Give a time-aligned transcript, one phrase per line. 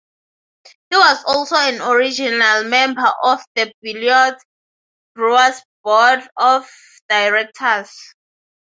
[0.89, 4.33] He was also an original member of the Beloit
[5.13, 6.67] Brewers board of
[7.07, 7.91] directors.